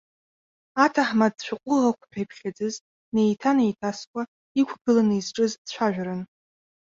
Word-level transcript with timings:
Аҭаҳмадцәа-ҟәыӷақәа 0.83 2.05
ҳәа 2.11 2.19
иԥхьаӡаз 2.23 2.75
неиҭа-неиҭасуа 3.13 4.21
иқәгыланы 4.61 5.15
изҿыз 5.17 5.51
цәажәаран. 5.69 6.21